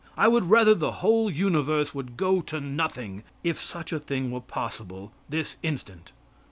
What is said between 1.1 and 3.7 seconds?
universe would go to nothing, if